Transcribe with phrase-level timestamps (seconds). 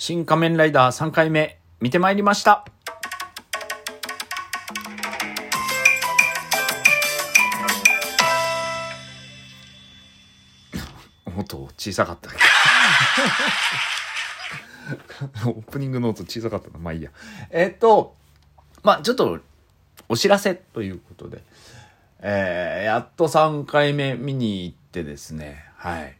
[0.00, 2.64] 新仮面ライダー3回目見てまいりました。
[11.36, 12.30] 音小さかった。
[15.48, 16.78] オープニングの音小さかったな。
[16.78, 17.10] まあいいや。
[17.50, 18.14] えっと、
[18.84, 19.40] まあちょっと
[20.08, 21.42] お知らせということで、
[22.20, 26.16] えー、やっと3回目見に行ってですね、はい。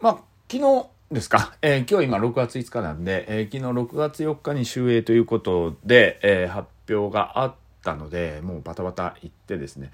[0.00, 0.18] まあ
[0.50, 9.90] 昨日ですか、 えー今日今6月5日なんで、えー昨日6月4日に終映ということで、えー発表があったので、もうバタバタ行ってですね。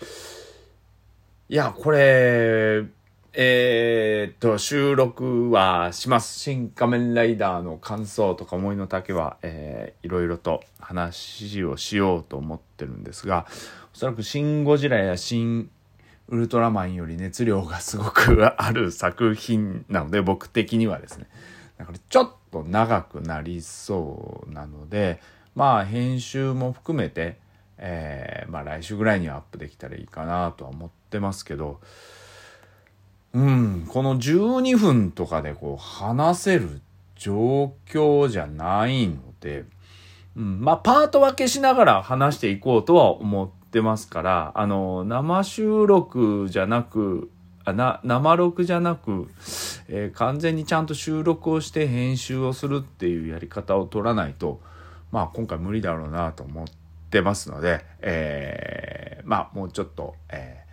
[1.48, 2.84] いや、これ、
[3.32, 6.38] えーっと、収録はします。
[6.40, 13.46] 新仮面ライダーの感想とか思いの丈は、えーいろいろと話をしようと思ってるんですが、
[13.94, 15.70] おそらくシン・ゴジラやシン・
[16.28, 21.26] ウルトラマンより熱量がすごくある作品なので、僕的にはですね。
[21.78, 25.20] だからちょっと長くなりそうなので、
[25.54, 27.38] まあ編集も含めて、
[27.78, 31.80] えーまあ来週ぐらいにはアップできたらいいかなとは思ってますけど、
[33.32, 36.80] うん、この12分とかでこう話せる
[37.16, 39.64] 状況じゃないので、
[40.36, 47.30] うん、まあパート分けしながら話していこうとは思ってますから、あの、生収録じゃなく、
[47.64, 49.28] あな生録じゃなく、
[49.88, 54.60] えー完全にちゃんと収録をして編集をするっていうやり方を取らないと、
[55.12, 56.66] まあ今回無理だろうなと思っ
[57.10, 60.64] てますので、えーまあもうちょっと、え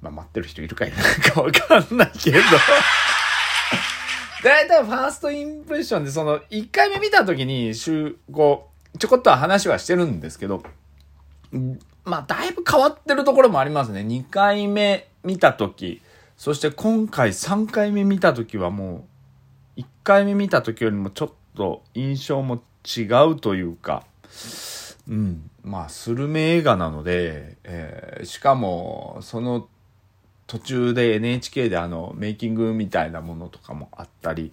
[0.00, 2.38] ーまあ待ってる人いるかいないかわかんないけど、
[4.42, 10.62] だいたいファーストインプレッションでその1回目見た時に週こうちょこっとは話はしてるんですけど、
[11.54, 11.78] ん
[12.08, 14.00] まあだいぶ変わってるところもありますね。
[14.00, 16.00] 2回目見た時、
[16.36, 19.06] そして今回3回目見た時はも
[19.76, 24.04] う1回目見た時よりもちょっと印象も違うというか、
[25.08, 29.68] うん、まあスルメ映画なので、えーしかもその
[30.48, 34.50] 途中で NHK であのメイキングみたいなものとかもあったりや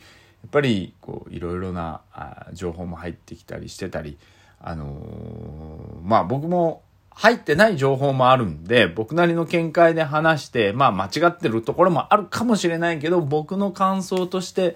[0.47, 4.17] っぱりこういろいろなあ情報も入ってきたりしてたり
[4.59, 6.83] あのーまあ僕も
[7.15, 14.75] 入ってない情報もあるんで僕なりの見解で話してまあ間違ってるところもあるかもしれないけど僕の感想として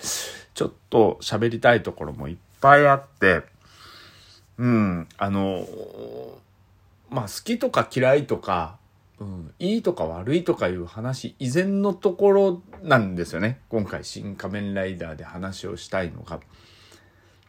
[0.54, 3.42] ちょっと喋りたいところもいっぱいあって
[4.58, 5.68] うんあの
[7.10, 8.80] まあ好きとか嫌いとか
[9.20, 16.40] うん、いいとか悪いとかいう話以前のところなんですよね今回「新仮面ライダー」で話をしたいのが。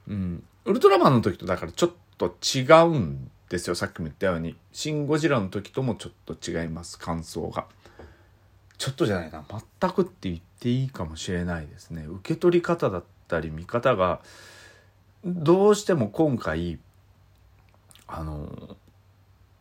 [0.09, 7.66] うん、ウルトラマンの時とだからちょっと違うんですよさっきも言ったように「シン・ゴジラ」の時ともちょっと違います感想が。
[8.78, 9.44] ちょっとじゃないな。
[9.78, 12.06] 全くって言っていいかもしれないですね。
[12.06, 14.22] 受け取り方だったり見方が
[15.27, 16.78] どうしても今回
[18.06, 18.77] あの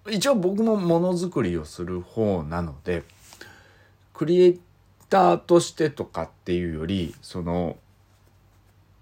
[0.10, 3.04] 一応僕もものづくりをする方なので
[4.14, 4.62] クリエイ
[5.10, 7.78] ターとしてとかっていうよりその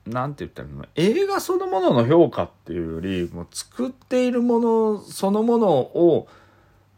[0.08, 6.28] なんて言ったらいいの映画そのものの評価っていうよりもう作っているものそのものを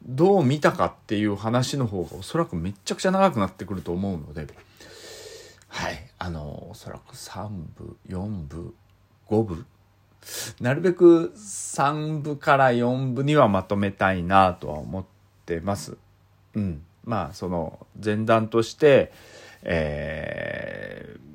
[0.03, 4.48] どう見たかっていう話の方がおそらくめっちゃくちゃ長くなってくると思うので
[5.68, 8.74] はいあのおそらく3部4部
[9.28, 9.66] 5部
[10.62, 15.06] なるべく3部から4部にはまとめたいなとは思っ
[15.46, 15.98] てます。
[16.56, 16.81] うん。
[17.06, 19.12] まあ、その前段として、
[19.64, 21.29] えー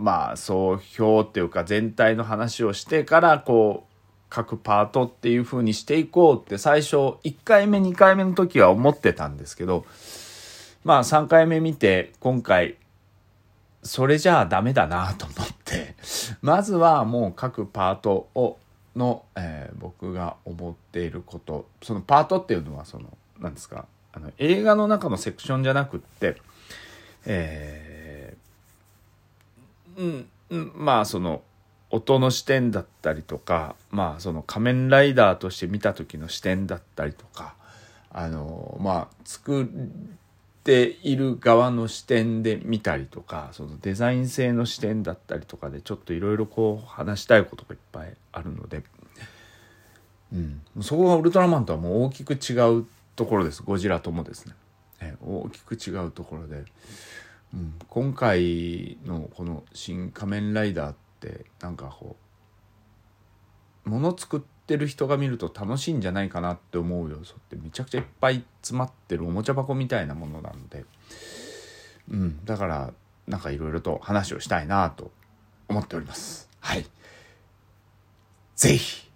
[0.00, 3.90] まあ、総評っていうか全体の話をしてから、こう、
[4.28, 9.84] 各パートっていう風にしていこうって最初1回目2回目の時は思ってたんですけど、
[10.84, 12.76] まあ3回目見て今回
[13.82, 15.94] それじゃあダメだなと思って、
[16.42, 18.58] まずはもう各パートを、
[18.96, 26.36] の、えー僕が思っていること、そのパートっていうのはその、なんですか、あの、映画の中のセクションじゃなくって、
[27.24, 27.89] えー
[29.96, 31.42] うん、うん、まあその、
[31.90, 37.54] 音の視点だったりとか、まあその仮面ライダーとして見た時の視点だったりとか、
[38.10, 39.66] あの、まあ作っ
[40.62, 48.82] ている側の視点で見たりとかそのデザイン性の視点だったりとかでちょっといろいろこう話したいことがいっぱいあるので、
[50.32, 52.86] うん、そこがウルトラマンとはもう大きく違う
[53.16, 53.62] ところです。
[53.62, 54.54] ゴジラともですね、
[55.00, 56.64] え大きく違うところで、
[57.88, 62.16] 今回のこの「新仮面ライダー」ってなんかこ
[63.86, 70.84] うもの作ってる人が見ると楽しいんじゃないかなって思う要素ってめちゃくちゃいっぱい詰まってるおもちゃ箱みたいなものなので、
[72.08, 72.92] うん、だから
[73.26, 75.10] なんかいろいろと話をしたいなと
[75.68, 76.48] 思っております。
[76.60, 76.86] はい。
[78.54, 79.10] ぜひ。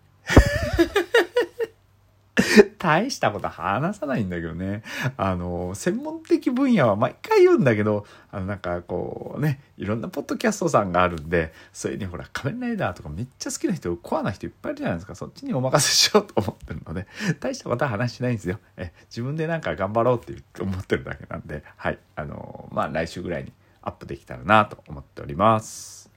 [2.84, 4.82] 大したこと話さないんだけどね。
[5.16, 15.14] あの、専門的分野は毎回言うんだけど、あの、なんかこうね、いろんなポッドキャストさんがあるんで、それにほら、仮面ライダーとかめっちゃ好きな人、コアな人いっぱいいるじゃないですか。
[15.14, 17.06] そっちにお任せしようと思ってるので、
[17.40, 18.58] 大したことは話しないんですよ。
[18.76, 21.98] え、自分でなんか頑張ろうって思ってるだけなんで、はい。
[22.16, 26.10] あの、まあ来週ぐらいにアップできたらなと思っております。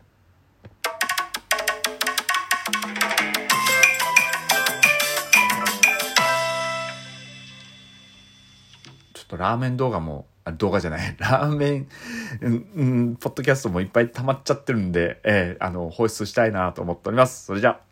[9.18, 11.88] ちょっとラーメン動画も、あ動画じゃない、 ラーメン、
[12.42, 17.46] うん、ポッドキャストもいっぱい溜まっちゃってるんで、えー、あの、放出したいなと思っております。
[17.46, 17.87] それじゃあ。